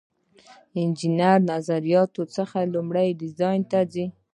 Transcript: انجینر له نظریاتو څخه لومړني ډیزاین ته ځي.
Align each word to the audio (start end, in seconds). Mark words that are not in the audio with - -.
انجینر 0.79 1.37
له 1.47 1.47
نظریاتو 1.51 2.23
څخه 2.35 2.57
لومړني 2.73 3.09
ډیزاین 3.21 3.61
ته 3.71 3.79
ځي. 3.93 4.05